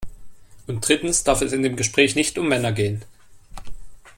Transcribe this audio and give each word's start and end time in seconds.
Und 0.65 0.87
drittens 0.87 1.23
darf 1.25 1.43
es 1.43 1.53
in 1.53 1.61
dem 1.61 1.75
Gespräch 1.75 2.15
nicht 2.15 2.39
um 2.39 2.47
Männer 2.47 2.71
gehen. 2.71 3.05